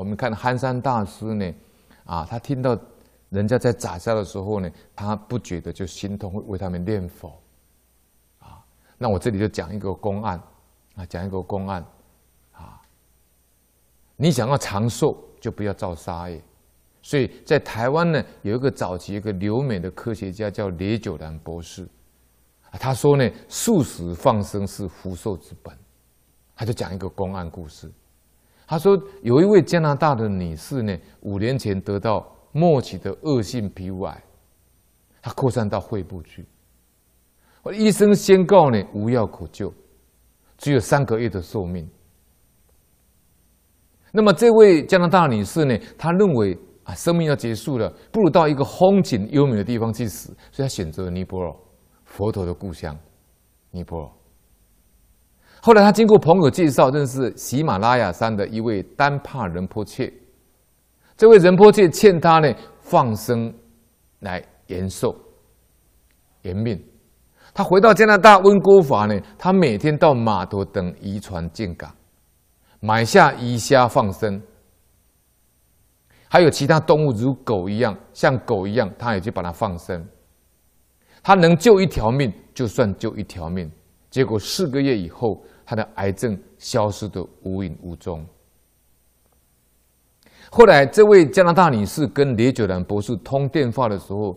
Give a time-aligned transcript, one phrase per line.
[0.00, 1.54] 我们看憨山大师呢，
[2.06, 2.74] 啊，他听到
[3.28, 7.28] 人家在宰杀的时候呢，他不觉得就心痛，会为他们念佛。
[8.38, 8.64] 啊，
[8.96, 10.42] 那我这里就讲一个公案，
[10.94, 11.84] 啊，讲一个公案，
[12.52, 12.80] 啊，
[14.16, 16.42] 你想要长寿，就不要造杀业。
[17.02, 21.86] 所以在台湾呢，有一个早期一个留美的科学家叫李久兰博士，
[22.70, 25.76] 啊，他说呢，素食放生是福寿之本，
[26.56, 27.92] 他就讲一个公案故事。
[28.70, 34.22] 他说有一位加拿大的女士呢，五年前得到末期的恶性皮肤癌，
[35.20, 36.46] 她扩散到肺部去，
[37.72, 39.74] 医生宣告呢，无药可救，
[40.56, 41.90] 只有三个月的寿命。
[44.12, 46.94] 那么这位加拿大女士呢，她认为啊。
[46.94, 51.52] 生命要结束了，不如到一个风景优美的地方去死，所以她选择了尼泊尔，
[52.04, 52.96] 佛陀的故乡，
[53.72, 54.19] 尼泊尔。
[55.62, 60.12] 后来他经过朋友介绍，认识喜马拉雅山的一位丹帕仁波切。
[61.16, 62.50] 这位仁波切劝他呢
[62.80, 63.52] 放生
[64.20, 65.14] 来延寿、
[66.42, 66.82] 延命。
[67.52, 71.94] 他回到加拿大温哥华呢，他每天到码头等渔船进港，
[72.80, 74.40] 买下鱼虾放生。
[76.28, 80.06] 还有其他动物，如狗一样，像狗一样，他也去把它放生。
[81.22, 83.70] 他能救一条命，就算救一条命。
[84.10, 88.26] 结果四个月以后，他的癌症消失得无影无踪。
[90.50, 94.36] 后来，这位加拿大女士跟雷九兰博士通电话的时候，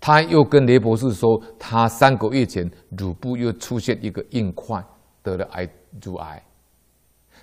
[0.00, 4.82] 他又跟雷博士说，他三个月前乳部又出现一个硬块，
[5.22, 5.68] 得了癌，
[6.02, 6.42] 乳癌。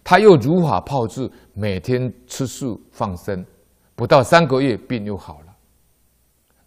[0.03, 3.45] 他又如法炮制，每天吃素放生。
[3.93, 5.53] 不到三个月，病又好了。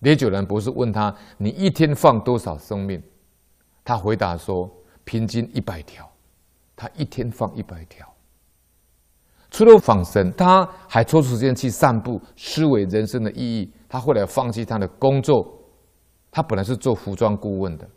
[0.00, 3.03] 雷九兰博士问他：“你一天放多少生命？”
[3.83, 4.70] 他回答说
[5.05, 6.10] ：“平均一百条。”
[6.77, 8.06] 他一天放一百条。
[9.50, 13.72] 除了放生，他还抽出时间去散步，思维人生的意义。
[13.88, 15.47] 他后来放弃他的工作，
[16.30, 17.88] 他本来是做服装顾问的，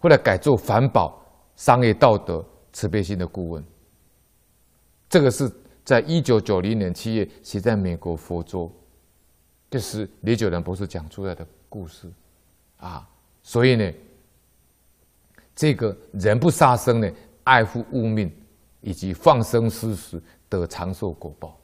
[0.00, 1.20] 后来改做环保、
[1.56, 3.64] 商业道德、慈悲心的顾问。
[5.08, 5.50] 这个是。
[5.86, 8.68] 在一九九零年七月，写在美国佛州，
[9.70, 12.10] 这是李九仁博士讲出来的故事，
[12.78, 13.08] 啊，
[13.40, 13.88] 所以呢，
[15.56, 17.10] 这个人不杀生呢，
[17.42, 18.30] 爱护物命，
[18.82, 21.58] 以及放生施食得长寿果报。